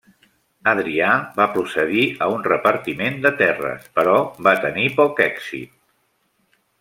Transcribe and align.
Adrià 0.69 1.09
va 1.35 1.45
procedir 1.57 2.05
a 2.27 2.31
un 2.37 2.41
repartiment 2.49 3.21
de 3.27 3.33
terres 3.45 3.85
però 3.99 4.19
va 4.49 4.55
tenir 4.67 4.87
poc 5.01 5.23
èxit. 5.31 5.75